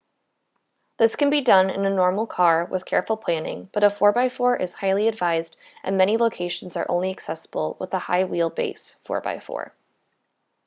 [0.97, 4.73] this can be done in a normal car with careful planning but a 4x4 is
[4.73, 9.69] highly advised and many locations are only accessible with a high wheel base 4x4